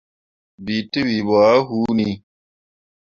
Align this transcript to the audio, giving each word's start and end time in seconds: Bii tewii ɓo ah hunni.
Bii 0.63 0.81
tewii 0.91 1.25
ɓo 1.27 1.35
ah 1.51 1.57
hunni. 1.69 2.07